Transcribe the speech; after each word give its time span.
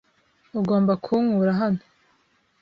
Ugomba 0.59 0.93
kunkura 1.03 1.51
hano. 1.61 1.81